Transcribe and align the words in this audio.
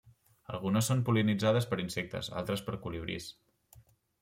Algunes 0.53 0.89
són 0.91 1.03
pol·linitzades 1.09 1.69
per 1.73 1.79
insectes, 1.85 2.31
altres 2.43 2.65
per 2.71 2.77
colibrís. 2.87 3.31